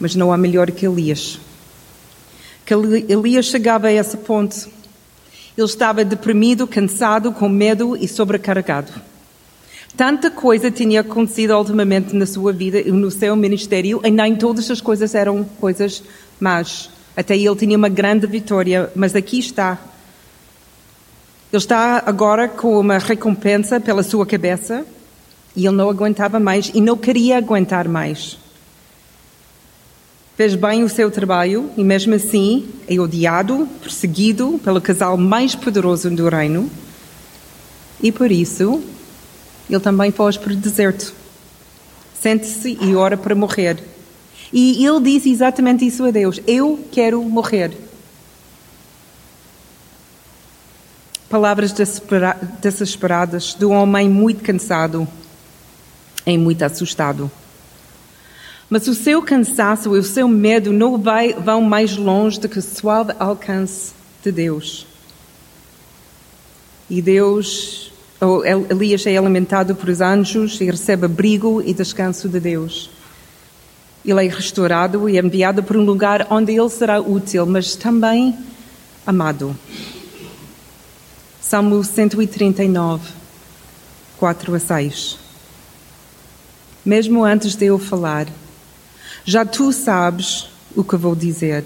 Mas 0.00 0.14
não 0.14 0.32
há 0.32 0.36
melhor 0.36 0.70
que 0.70 0.86
Elias. 0.86 1.38
Que 2.64 2.74
Elias 2.74 3.46
chegava 3.46 3.88
a 3.88 3.92
esse 3.92 4.16
ponto 4.16 4.76
ele 5.56 5.66
estava 5.66 6.04
deprimido, 6.04 6.66
cansado, 6.66 7.32
com 7.32 7.48
medo 7.48 7.96
e 7.96 8.06
sobrecarregado. 8.06 8.92
Tanta 9.96 10.30
coisa 10.30 10.70
tinha 10.70 11.00
acontecido 11.00 11.56
ultimamente 11.56 12.14
na 12.14 12.26
sua 12.26 12.52
vida 12.52 12.78
e 12.78 12.92
no 12.92 13.10
seu 13.10 13.34
ministério, 13.34 14.02
e 14.04 14.10
nem 14.10 14.36
todas 14.36 14.70
as 14.70 14.82
coisas 14.82 15.14
eram 15.14 15.44
coisas 15.58 16.02
más. 16.38 16.90
Até 17.16 17.34
ele 17.34 17.56
tinha 17.56 17.78
uma 17.78 17.88
grande 17.88 18.26
vitória, 18.26 18.90
mas 18.94 19.16
aqui 19.16 19.38
está. 19.38 19.78
Ele 21.52 21.62
está 21.62 22.02
agora 22.04 22.48
com 22.48 22.78
uma 22.78 22.98
recompensa 22.98 23.78
pela 23.78 24.02
sua 24.02 24.26
cabeça 24.26 24.84
e 25.54 25.66
ele 25.66 25.76
não 25.76 25.88
aguentava 25.88 26.40
mais 26.40 26.70
e 26.74 26.80
não 26.80 26.96
queria 26.96 27.38
aguentar 27.38 27.88
mais. 27.88 28.38
Fez 30.36 30.54
bem 30.54 30.82
o 30.82 30.88
seu 30.88 31.10
trabalho 31.10 31.70
e, 31.78 31.82
mesmo 31.82 32.14
assim, 32.14 32.68
é 32.86 33.00
odiado, 33.00 33.66
perseguido 33.80 34.60
pelo 34.62 34.82
casal 34.82 35.16
mais 35.16 35.54
poderoso 35.54 36.10
do 36.10 36.28
reino. 36.28 36.70
E 38.02 38.12
por 38.12 38.30
isso, 38.30 38.82
ele 39.70 39.80
também 39.80 40.10
foge 40.10 40.38
para 40.38 40.52
o 40.52 40.56
deserto. 40.56 41.14
Sente-se 42.20 42.76
e 42.82 42.94
ora 42.94 43.16
para 43.16 43.34
morrer. 43.34 43.82
E 44.52 44.84
ele 44.84 45.00
disse 45.00 45.30
exatamente 45.30 45.86
isso 45.86 46.04
a 46.04 46.10
Deus: 46.10 46.38
Eu 46.46 46.80
quero 46.92 47.22
morrer. 47.22 47.85
Palavras 51.28 51.74
desesperadas 52.60 53.54
de 53.58 53.64
um 53.64 53.72
homem 53.72 54.08
muito 54.08 54.44
cansado 54.44 55.08
e 56.24 56.38
muito 56.38 56.62
assustado. 56.62 57.30
Mas 58.70 58.86
o 58.86 58.94
seu 58.94 59.22
cansaço 59.22 59.96
e 59.96 59.98
o 59.98 60.04
seu 60.04 60.28
medo 60.28 60.72
não 60.72 60.98
vai, 60.98 61.32
vão 61.32 61.62
mais 61.62 61.96
longe 61.96 62.38
do 62.38 62.48
que 62.48 62.58
o 62.58 62.62
suave 62.62 63.12
alcance 63.18 63.92
de 64.22 64.30
Deus. 64.30 64.86
E 66.88 67.02
Deus, 67.02 67.92
ou 68.20 68.44
Elias 68.44 69.06
é 69.06 69.16
alimentado 69.16 69.74
por 69.74 69.88
os 69.88 70.00
anjos 70.00 70.60
e 70.60 70.64
recebe 70.64 71.06
abrigo 71.06 71.60
e 71.60 71.74
descanso 71.74 72.28
de 72.28 72.38
Deus. 72.38 72.90
Ele 74.04 74.24
é 74.24 74.28
restaurado 74.28 75.08
e 75.08 75.18
enviado 75.18 75.62
para 75.62 75.78
um 75.78 75.84
lugar 75.84 76.26
onde 76.30 76.52
ele 76.52 76.68
será 76.68 77.00
útil, 77.00 77.44
mas 77.46 77.74
também 77.74 78.36
amado. 79.04 79.56
Salmo 81.48 81.84
139, 81.84 83.08
4 84.18 84.54
a 84.56 84.58
6. 84.58 85.16
Mesmo 86.84 87.24
antes 87.24 87.54
de 87.54 87.66
eu 87.66 87.78
falar, 87.78 88.26
já 89.24 89.44
tu 89.44 89.72
sabes 89.72 90.48
o 90.74 90.82
que 90.82 90.96
vou 90.96 91.14
dizer. 91.14 91.64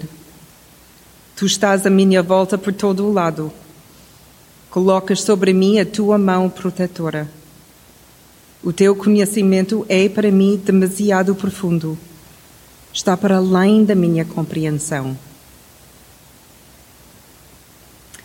Tu 1.35 1.47
estás 1.47 1.83
à 1.87 1.89
minha 1.89 2.21
volta 2.21 2.59
por 2.59 2.71
todo 2.71 3.07
o 3.07 3.11
lado. 3.11 3.51
Colocas 4.69 5.23
sobre 5.23 5.51
mim 5.51 5.79
a 5.79 5.85
tua 5.85 6.19
mão 6.19 6.47
protetora. 6.47 7.27
O 8.63 8.71
teu 8.71 8.95
conhecimento 8.95 9.83
é 9.89 10.07
para 10.07 10.29
mim 10.29 10.61
demasiado 10.63 11.33
profundo. 11.33 11.97
Está 12.93 13.17
para 13.17 13.37
além 13.37 13.83
da 13.83 13.95
minha 13.95 14.25
compreensão. 14.25 15.17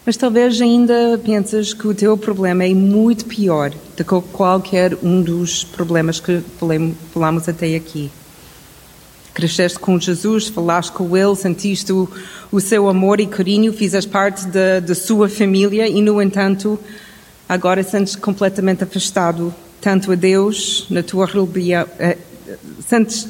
Mas 0.06 0.16
talvez 0.16 0.60
ainda 0.62 1.20
penses 1.22 1.74
que 1.74 1.88
o 1.88 1.94
teu 1.94 2.16
problema 2.16 2.64
é 2.64 2.72
muito 2.72 3.26
pior 3.26 3.72
do 3.96 4.04
que 4.04 4.28
qualquer 4.32 4.96
um 5.02 5.20
dos 5.20 5.64
problemas 5.64 6.20
que 6.20 6.40
falamos 7.12 7.48
até 7.48 7.74
aqui. 7.74 8.10
Cresceste 9.34 9.78
com 9.78 9.98
Jesus, 9.98 10.46
falaste 10.46 10.92
com 10.92 11.16
Ele, 11.16 11.34
sentiste 11.34 11.92
o, 11.92 12.08
o 12.50 12.60
seu 12.60 12.88
amor 12.88 13.18
e 13.18 13.26
carinho, 13.26 13.72
fizeste 13.72 14.08
parte 14.08 14.46
da, 14.46 14.94
sua 14.94 15.28
família 15.28 15.88
e, 15.88 16.00
no 16.00 16.22
entanto, 16.22 16.78
Agora 17.48 17.80
sentes 17.84 18.16
completamente 18.16 18.82
afastado, 18.82 19.54
tanto 19.80 20.10
a 20.10 20.16
Deus, 20.16 20.84
na 20.90 21.00
tua 21.00 21.26
rebelião, 21.26 21.86
eh, 21.96 22.18
sentes 22.84 23.28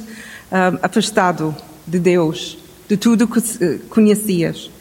ah, 0.51 0.73
afastado 0.81 1.55
de 1.85 1.99
Deus, 1.99 2.57
de 2.89 2.97
tudo 2.97 3.27
que 3.27 3.39
eh, 3.63 3.77
conhecias. 3.89 4.71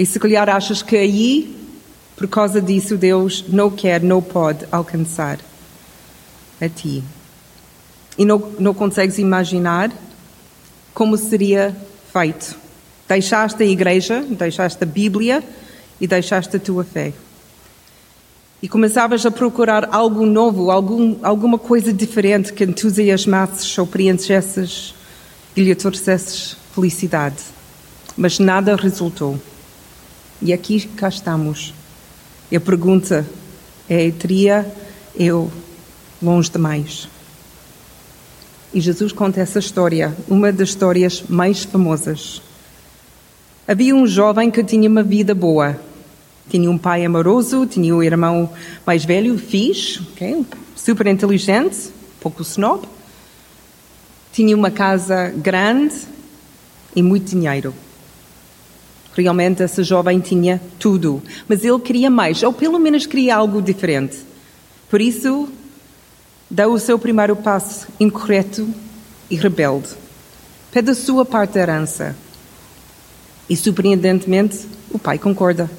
E 0.00 0.06
se 0.06 0.18
calhar 0.18 0.48
achas 0.48 0.80
que 0.80 0.96
aí, 0.96 1.54
por 2.16 2.26
causa 2.26 2.58
disso, 2.58 2.96
Deus 2.96 3.44
não 3.48 3.70
quer, 3.70 4.02
não 4.02 4.22
pode 4.22 4.64
alcançar 4.72 5.38
a 6.58 6.68
ti. 6.70 7.04
E 8.16 8.24
não, 8.24 8.38
não 8.58 8.72
consegues 8.72 9.18
imaginar 9.18 9.92
como 10.94 11.18
seria 11.18 11.76
feito. 12.10 12.56
Deixaste 13.06 13.62
a 13.62 13.66
igreja, 13.66 14.22
deixaste 14.26 14.82
a 14.82 14.86
Bíblia 14.86 15.44
e 16.00 16.06
deixaste 16.06 16.56
a 16.56 16.58
tua 16.58 16.82
fé. 16.82 17.12
E 18.62 18.70
começavas 18.70 19.26
a 19.26 19.30
procurar 19.30 19.86
algo 19.92 20.24
novo, 20.24 20.70
algum, 20.70 21.18
alguma 21.22 21.58
coisa 21.58 21.92
diferente 21.92 22.54
que 22.54 22.64
entusiasmasses 22.64 23.76
ou 23.76 23.86
preenchesses 23.86 24.94
e 25.54 25.62
lhe 25.62 25.74
trouxesses 25.74 26.56
felicidade. 26.74 27.42
Mas 28.16 28.38
nada 28.38 28.76
resultou. 28.76 29.38
E 30.42 30.52
aqui 30.52 30.86
cá 30.96 31.08
estamos. 31.08 31.74
E 32.50 32.56
a 32.56 32.60
pergunta 32.60 33.26
é: 33.88 34.10
teria 34.10 34.66
eu 35.14 35.50
longe 36.22 36.50
demais? 36.50 37.08
E 38.72 38.80
Jesus 38.80 39.12
conta 39.12 39.40
essa 39.40 39.58
história, 39.58 40.16
uma 40.28 40.52
das 40.52 40.70
histórias 40.70 41.24
mais 41.28 41.64
famosas. 41.64 42.40
Havia 43.66 43.94
um 43.94 44.06
jovem 44.06 44.50
que 44.50 44.64
tinha 44.64 44.88
uma 44.88 45.02
vida 45.02 45.34
boa. 45.34 45.78
Tinha 46.48 46.70
um 46.70 46.78
pai 46.78 47.04
amoroso, 47.04 47.66
tinha 47.66 47.94
um 47.94 48.02
irmão 48.02 48.50
mais 48.86 49.04
velho, 49.04 49.38
fixe, 49.38 50.00
okay? 50.00 50.44
super 50.74 51.06
inteligente, 51.06 51.90
pouco 52.20 52.42
snob. 52.42 52.88
Tinha 54.32 54.56
uma 54.56 54.70
casa 54.70 55.28
grande 55.36 55.94
e 56.96 57.02
muito 57.02 57.30
dinheiro. 57.30 57.74
Realmente, 59.20 59.62
esse 59.62 59.82
jovem 59.82 60.18
tinha 60.18 60.60
tudo, 60.78 61.22
mas 61.46 61.62
ele 61.62 61.78
queria 61.78 62.08
mais, 62.08 62.42
ou 62.42 62.52
pelo 62.52 62.78
menos 62.78 63.04
queria 63.04 63.36
algo 63.36 63.60
diferente. 63.60 64.18
Por 64.88 65.00
isso, 65.00 65.48
deu 66.48 66.72
o 66.72 66.78
seu 66.78 66.98
primeiro 66.98 67.36
passo 67.36 67.86
incorreto 68.00 68.66
e 69.28 69.36
rebelde. 69.36 69.90
Pede 70.72 70.90
a 70.90 70.94
sua 70.94 71.24
parte 71.24 71.54
da 71.54 71.60
herança. 71.60 72.16
E, 73.48 73.56
surpreendentemente, 73.56 74.66
o 74.90 74.98
pai 74.98 75.18
concorda. 75.18 75.70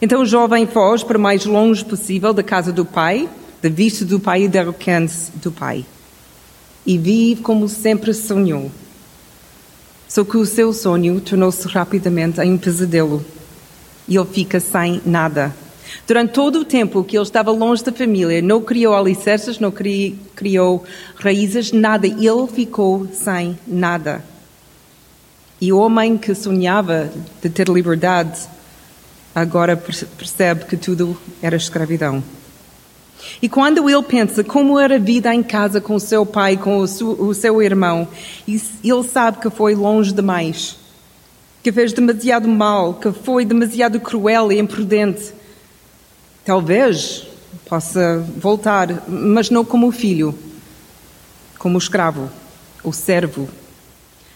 Então 0.00 0.22
o 0.22 0.26
jovem 0.26 0.66
foge 0.66 1.04
para 1.04 1.18
o 1.18 1.20
mais 1.20 1.44
longe 1.44 1.84
possível 1.84 2.32
da 2.32 2.42
casa 2.42 2.72
do 2.72 2.84
pai, 2.84 3.28
da 3.60 3.68
vista 3.68 4.04
do 4.04 4.18
pai 4.18 4.44
e 4.44 4.48
do 4.48 4.58
alcance 4.58 5.30
do 5.32 5.52
pai. 5.52 5.84
E 6.86 6.96
vive 6.96 7.42
como 7.42 7.68
sempre 7.68 8.14
sonhou 8.14 8.70
só 10.12 10.22
que 10.24 10.36
o 10.36 10.44
seu 10.44 10.74
sonho 10.74 11.18
tornou-se 11.22 11.66
rapidamente 11.68 12.38
em 12.38 12.52
um 12.52 12.58
pesadelo 12.58 13.24
e 14.06 14.14
ele 14.14 14.26
fica 14.26 14.60
sem 14.60 15.00
nada. 15.06 15.56
Durante 16.06 16.34
todo 16.34 16.58
o 16.58 16.64
tempo 16.66 17.02
que 17.02 17.16
ele 17.16 17.24
estava 17.24 17.50
longe 17.50 17.82
da 17.82 17.90
família, 17.90 18.42
não 18.42 18.60
criou 18.60 18.94
alicerces, 18.94 19.58
não 19.58 19.72
criou 19.72 20.84
raízes, 21.16 21.72
nada. 21.72 22.06
Ele 22.06 22.46
ficou 22.52 23.08
sem 23.10 23.58
nada. 23.66 24.22
E 25.58 25.72
o 25.72 25.78
homem 25.78 26.18
que 26.18 26.34
sonhava 26.34 27.10
de 27.42 27.48
ter 27.48 27.70
liberdade 27.70 28.38
agora 29.34 29.78
percebe 29.78 30.66
que 30.66 30.76
tudo 30.76 31.16
era 31.40 31.56
escravidão. 31.56 32.22
E 33.40 33.48
quando 33.48 33.88
ele 33.88 34.02
pensa 34.02 34.44
como 34.44 34.78
era 34.78 34.96
a 34.96 34.98
vida 34.98 35.34
em 35.34 35.42
casa 35.42 35.80
com 35.80 35.94
o 35.94 36.00
seu 36.00 36.26
pai, 36.26 36.56
com 36.56 36.78
o 36.78 36.86
seu, 36.86 37.10
o 37.10 37.34
seu 37.34 37.62
irmão, 37.62 38.06
ele 38.46 39.02
sabe 39.04 39.38
que 39.38 39.50
foi 39.50 39.74
longe 39.74 40.12
demais, 40.12 40.76
que 41.62 41.72
fez 41.72 41.92
demasiado 41.92 42.48
mal, 42.48 42.94
que 42.94 43.12
foi 43.12 43.44
demasiado 43.44 44.00
cruel 44.00 44.52
e 44.52 44.58
imprudente. 44.58 45.32
Talvez 46.44 47.26
possa 47.68 48.18
voltar, 48.36 49.04
mas 49.08 49.48
não 49.50 49.64
como 49.64 49.90
filho, 49.92 50.36
como 51.58 51.78
escravo, 51.78 52.28
ou 52.82 52.92
servo. 52.92 53.48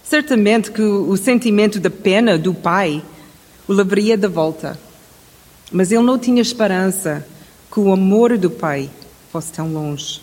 Certamente 0.02 0.70
que 0.70 0.82
o 0.82 1.16
sentimento 1.16 1.80
da 1.80 1.90
pena 1.90 2.38
do 2.38 2.54
pai 2.54 3.02
o 3.68 3.72
levaria 3.72 4.16
de 4.16 4.28
volta, 4.28 4.78
mas 5.72 5.90
ele 5.90 6.04
não 6.04 6.18
tinha 6.18 6.40
esperança 6.40 7.26
que 7.70 7.81
o 7.81 7.92
amor 7.92 8.37
do 8.38 8.50
Pai 8.50 8.90
fosse 9.31 9.52
tão 9.52 9.72
longe. 9.72 10.20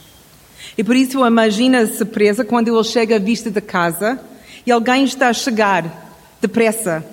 E 0.77 0.83
por 0.83 0.95
isso 0.95 1.25
imagina 1.25 1.81
a 1.81 1.87
surpresa 1.87 2.43
quando 2.43 2.73
ele 2.73 2.83
chega 2.83 3.17
à 3.17 3.19
vista 3.19 3.51
da 3.51 3.61
casa 3.61 4.19
e 4.65 4.71
alguém 4.71 5.03
está 5.03 5.29
a 5.29 5.33
chegar 5.33 6.15
depressa. 6.41 7.05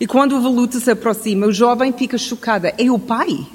E 0.00 0.06
quando 0.06 0.36
o 0.36 0.40
veludo 0.40 0.80
se 0.80 0.90
aproxima, 0.90 1.46
o 1.46 1.52
jovem 1.52 1.92
fica 1.92 2.18
chocado. 2.18 2.66
É 2.66 2.90
o 2.90 2.98
pai? 2.98 3.46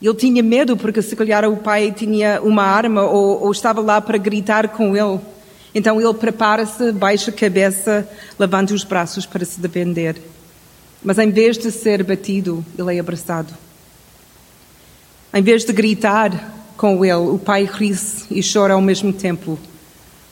Ele 0.00 0.14
tinha 0.14 0.42
medo 0.42 0.76
porque 0.76 1.02
se 1.02 1.14
calhar 1.16 1.48
o 1.48 1.56
pai 1.56 1.92
tinha 1.92 2.40
uma 2.42 2.62
arma 2.62 3.02
ou, 3.02 3.42
ou 3.42 3.52
estava 3.52 3.80
lá 3.80 4.00
para 4.00 4.18
gritar 4.18 4.68
com 4.68 4.96
ele. 4.96 5.20
Então 5.74 6.00
ele 6.00 6.14
prepara-se, 6.14 6.92
baixa 6.92 7.30
a 7.30 7.34
cabeça, 7.34 8.08
levanta 8.38 8.72
os 8.72 8.84
braços 8.84 9.26
para 9.26 9.44
se 9.44 9.60
defender. 9.60 10.20
Mas 11.02 11.18
em 11.18 11.30
vez 11.30 11.58
de 11.58 11.70
ser 11.70 12.02
batido, 12.02 12.64
ele 12.78 12.96
é 12.96 13.00
abraçado. 13.00 13.52
Em 15.34 15.42
vez 15.42 15.64
de 15.64 15.72
gritar 15.72 16.30
com 16.76 17.04
ele, 17.04 17.14
o 17.14 17.40
pai 17.40 17.64
ri-se 17.64 18.24
e 18.30 18.40
chora 18.40 18.74
ao 18.74 18.80
mesmo 18.80 19.12
tempo, 19.12 19.58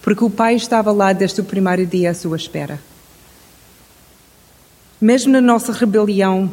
porque 0.01 0.23
o 0.23 0.31
pai 0.31 0.55
estava 0.55 0.93
lá 0.93 1.12
desde 1.12 1.41
o 1.41 1.45
primeiro 1.45 1.85
dia 1.85 2.12
à 2.12 2.15
sua 2.15 2.37
espera. 2.37 2.79
Mesmo 5.01 5.33
na 5.33 5.41
nossa 5.41 5.73
rebelião, 5.73 6.49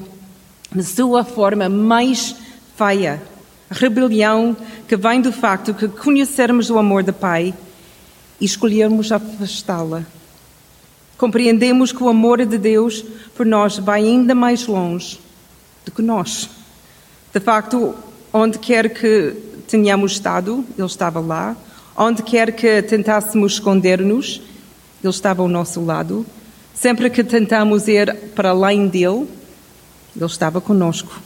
na 0.73 0.81
sua 0.81 1.23
forma 1.23 1.69
mais 1.69 2.35
feia, 2.75 3.21
rebelião 3.69 4.57
que 4.87 4.97
vem 4.97 5.21
do 5.21 5.31
facto 5.31 5.71
que 5.75 5.87
conhecermos 5.87 6.71
o 6.71 6.79
amor 6.79 7.03
do 7.03 7.13
Pai 7.13 7.53
e 8.41 8.45
escolhermos 8.45 9.11
afastá-la. 9.11 10.03
Compreendemos 11.19 11.91
que 11.91 12.01
o 12.01 12.09
amor 12.09 12.43
de 12.43 12.57
Deus 12.57 13.05
por 13.35 13.45
nós 13.45 13.77
vai 13.77 14.01
ainda 14.01 14.33
mais 14.33 14.65
longe 14.65 15.19
do 15.85 15.91
que 15.91 16.01
nós. 16.01 16.49
De 17.31 17.39
facto, 17.39 17.93
Onde 18.31 18.59
quer 18.59 18.93
que 18.93 19.35
tenhamos 19.67 20.13
estado, 20.13 20.63
Ele 20.77 20.87
estava 20.87 21.19
lá. 21.19 21.57
Onde 21.97 22.21
quer 22.21 22.51
que 22.51 22.81
tentássemos 22.81 23.53
esconder-nos, 23.53 24.41
Ele 25.03 25.09
estava 25.11 25.41
ao 25.41 25.47
nosso 25.47 25.83
lado. 25.83 26.25
Sempre 26.73 27.09
que 27.09 27.23
tentamos 27.23 27.87
ir 27.87 28.15
para 28.35 28.51
além 28.51 28.87
dele, 28.87 29.27
Ele 30.15 30.25
estava 30.25 30.61
conosco. 30.61 31.19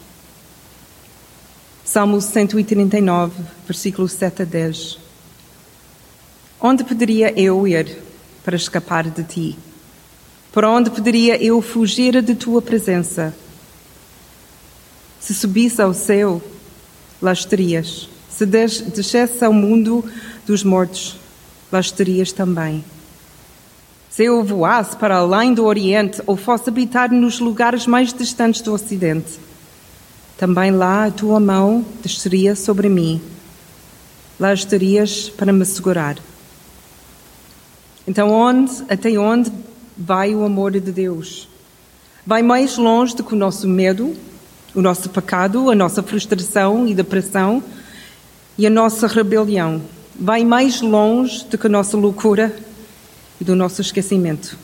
Salmo 1.83 2.21
139, 2.21 3.33
versículo 3.67 4.07
7 4.07 4.41
a 4.41 4.45
10. 4.45 4.99
Onde 6.61 6.83
poderia 6.85 7.37
eu 7.37 7.67
ir 7.67 7.97
para 8.43 8.55
escapar 8.55 9.09
de 9.09 9.23
ti? 9.23 9.59
Para 10.53 10.69
onde 10.69 10.89
poderia 10.89 11.35
eu 11.43 11.61
fugir 11.61 12.21
de 12.21 12.33
tua 12.35 12.61
presença? 12.61 13.35
Se 15.19 15.33
subisse 15.33 15.81
ao 15.81 15.93
céu, 15.93 16.41
lá 17.23 17.31
estarias. 17.31 18.09
Se 18.29 18.45
descesse 18.45 19.43
ao 19.45 19.53
mundo 19.53 20.03
dos 20.45 20.63
mortos, 20.63 21.15
lá 21.71 21.79
estarias 21.79 22.33
também. 22.33 22.83
Se 24.09 24.25
eu 24.25 24.43
voasse 24.43 24.95
para 24.97 25.15
além 25.15 25.53
do 25.53 25.63
Oriente 25.65 26.21
ou 26.27 26.35
fosse 26.35 26.69
habitar 26.69 27.11
nos 27.11 27.39
lugares 27.39 27.87
mais 27.87 28.13
distantes 28.13 28.61
do 28.61 28.73
Ocidente, 28.73 29.39
também 30.37 30.71
lá 30.71 31.05
a 31.05 31.11
tua 31.11 31.39
mão 31.39 31.85
desceria 32.01 32.55
sobre 32.55 32.89
mim. 32.89 33.21
Lá 34.39 34.53
estarias 34.53 35.29
para 35.29 35.53
me 35.53 35.65
segurar. 35.65 36.17
Então, 38.05 38.29
onde, 38.31 38.83
até 38.89 39.17
onde 39.17 39.51
vai 39.97 40.35
o 40.35 40.43
amor 40.43 40.71
de 40.73 40.91
Deus? 40.91 41.47
Vai 42.25 42.43
mais 42.43 42.77
longe 42.77 43.15
do 43.15 43.23
que 43.23 43.33
o 43.33 43.37
nosso 43.37 43.67
medo, 43.67 44.13
o 44.75 44.81
nosso 44.81 45.09
pecado, 45.09 45.69
a 45.69 45.75
nossa 45.75 46.01
frustração 46.01 46.87
e 46.87 46.95
depressão 46.95 47.63
e 48.57 48.65
a 48.65 48.69
nossa 48.69 49.07
rebelião. 49.07 49.81
Vai 50.19 50.43
mais 50.43 50.81
longe 50.81 51.45
do 51.45 51.57
que 51.57 51.67
a 51.67 51.69
nossa 51.69 51.97
loucura 51.97 52.55
e 53.39 53.43
do 53.43 53.55
nosso 53.55 53.81
esquecimento. 53.81 54.57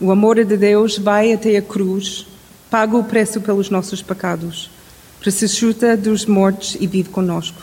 O 0.00 0.10
amor 0.10 0.42
de 0.44 0.56
Deus 0.56 0.96
vai 0.96 1.32
até 1.32 1.56
a 1.56 1.62
cruz, 1.62 2.26
paga 2.70 2.96
o 2.96 3.04
preço 3.04 3.40
pelos 3.40 3.68
nossos 3.68 4.00
pecados, 4.00 4.70
ressuscita 5.20 5.96
dos 5.96 6.24
mortos 6.24 6.76
e 6.78 6.86
vive 6.86 7.10
conosco. 7.10 7.60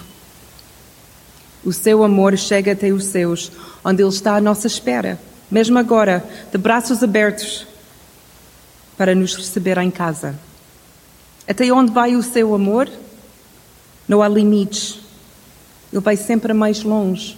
O 1.64 1.74
seu 1.74 2.04
amor 2.04 2.38
chega 2.38 2.74
até 2.74 2.92
os 2.92 3.06
seus, 3.06 3.52
onde 3.84 4.04
Ele 4.04 4.10
está 4.10 4.36
à 4.36 4.42
nossa 4.42 4.68
espera, 4.68 5.20
mesmo 5.50 5.80
agora, 5.80 6.24
de 6.52 6.58
braços 6.58 7.02
abertos, 7.02 7.66
para 8.98 9.16
nos 9.16 9.36
receber 9.36 9.78
em 9.80 9.90
casa. 9.90 10.36
Até 11.48 11.72
onde 11.72 11.92
vai 11.92 12.16
o 12.16 12.24
seu 12.24 12.56
amor? 12.56 12.90
Não 14.08 14.22
há 14.22 14.28
limites. 14.28 15.00
Ele 15.92 16.02
vai 16.02 16.18
sempre 16.18 16.54
mais 16.54 16.84
longe. 16.84 17.38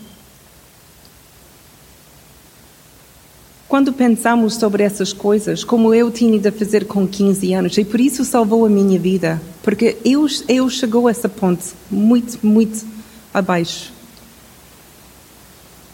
Quando 3.67 3.91
pensamos 3.91 4.55
sobre 4.55 4.81
essas 4.81 5.11
coisas, 5.11 5.61
como 5.61 5.93
eu 5.93 6.09
tinha 6.09 6.39
de 6.39 6.49
fazer 6.51 6.85
com 6.85 7.05
15 7.05 7.53
anos, 7.53 7.77
e 7.77 7.83
por 7.83 7.99
isso 7.99 8.23
salvou 8.23 8.65
a 8.65 8.69
minha 8.69 8.97
vida, 8.97 9.41
porque 9.61 9.97
eu, 10.05 10.25
eu 10.47 10.69
chegou 10.69 11.07
a 11.07 11.11
essa 11.11 11.27
ponte 11.27 11.73
muito, 11.91 12.39
muito 12.45 12.85
abaixo. 13.33 13.91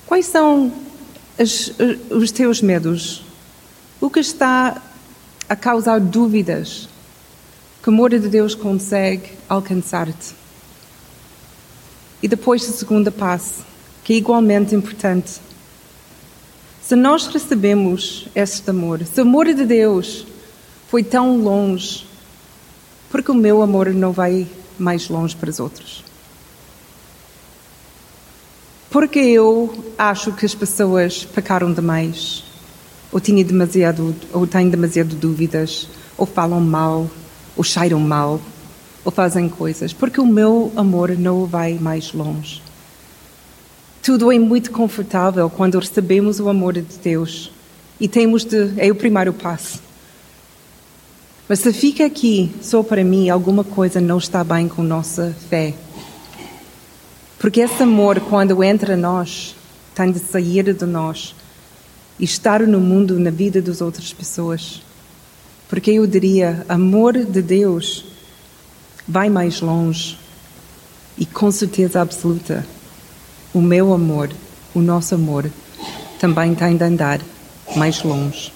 Quais 0.06 0.28
são 0.28 0.72
as, 1.40 1.74
os 2.12 2.32
teus 2.32 2.62
medos? 2.62 3.24
O 4.00 4.08
que 4.08 4.20
está 4.20 4.80
a 5.50 5.56
causar 5.56 6.00
dúvidas 6.00 6.88
que 7.84 7.90
o 7.90 7.92
amor 7.92 8.12
de 8.12 8.30
Deus 8.30 8.56
consegue 8.56 9.30
alcançar-te? 9.50 10.34
E 12.22 12.30
depois 12.30 12.66
o 12.70 12.72
segundo 12.72 13.12
passo, 13.12 13.66
que 14.06 14.14
é 14.14 14.16
igualmente 14.16 14.74
importante. 14.74 15.42
Se 16.82 16.96
nós 16.96 17.28
recebemos 17.28 18.30
este 18.34 18.70
amor, 18.70 19.06
se 19.06 19.20
o 19.20 19.24
amor 19.24 19.54
de 19.54 19.66
Deus 19.66 20.26
foi 20.88 21.04
tão 21.04 21.38
longe, 21.38 22.08
porque 23.12 23.30
o 23.30 23.36
meu 23.36 23.62
amor 23.62 23.90
não 23.94 24.14
vai 24.14 24.48
mais 24.80 25.10
longe 25.10 25.36
para 25.36 25.50
os 25.50 25.60
outros? 25.60 26.06
Porque 28.90 29.20
eu 29.20 29.92
acho 29.98 30.32
que 30.32 30.46
as 30.46 30.56
pessoas 30.56 31.26
pecaram 31.26 31.74
demais, 31.74 32.46
ou 33.12 33.20
têm 33.20 33.44
demasiado, 33.44 34.16
ou 34.32 34.48
têm 34.48 34.70
demasiado 34.70 35.16
dúvidas, 35.16 35.90
ou 36.18 36.26
falam 36.26 36.62
mal, 36.62 37.10
ou 37.56 37.64
cheiram 37.64 38.00
mal, 38.00 38.40
ou 39.06 39.12
fazem 39.12 39.50
coisas, 39.50 39.94
porque 39.94 40.20
o 40.20 40.26
meu 40.26 40.72
amor 40.76 41.18
não 41.18 41.46
vai 41.46 41.74
mais 41.74 42.14
longe. 42.14 42.62
Tudo 44.02 44.32
é 44.32 44.40
muito 44.40 44.72
confortável 44.72 45.50
quando 45.50 45.80
recebemos 45.80 46.40
o 46.40 46.50
amor 46.50 46.74
de 46.74 46.82
Deus 47.02 47.52
e 48.00 48.08
temos 48.08 48.44
de. 48.44 48.74
É 48.78 48.92
o 48.92 48.96
primeiro 48.96 49.32
passo. 49.32 49.82
Mas 51.48 51.60
se 51.60 51.72
fica 51.72 52.06
aqui 52.06 52.52
só 52.62 52.82
para 52.84 53.04
mim, 53.04 53.30
alguma 53.30 53.64
coisa 53.64 54.02
não 54.02 54.18
está 54.18 54.44
bem 54.44 54.68
com 54.68 54.82
nossa 54.82 55.36
fé. 55.50 55.74
Porque 57.40 57.62
esse 57.62 57.84
amor, 57.84 58.20
quando 58.22 58.64
entra 58.64 58.94
em 58.94 58.98
nós, 58.98 59.56
tem 59.94 60.12
de 60.12 60.20
sair 60.20 60.74
de 60.74 60.86
nós 60.86 61.36
e 62.18 62.24
estar 62.24 62.62
no 62.62 62.80
mundo, 62.80 63.20
na 63.20 63.30
vida 63.30 63.62
das 63.62 63.82
outras 63.82 64.14
pessoas. 64.14 64.82
Porque 65.68 65.92
eu 65.92 66.06
diria, 66.06 66.66
amor 66.70 67.14
de 67.14 67.42
Deus 67.42 68.06
vai 69.08 69.30
mais 69.30 69.60
longe 69.60 70.18
e 71.18 71.26
com 71.26 71.52
certeza 71.52 72.02
absoluta, 72.02 72.66
o 73.54 73.62
meu 73.62 73.94
amor, 73.94 74.30
o 74.74 74.80
nosso 74.80 75.16
amor, 75.16 75.50
também 76.20 76.56
tem 76.56 76.78
de 76.78 76.84
andar 76.84 77.20
mais 77.76 78.04
longe. 78.04 78.53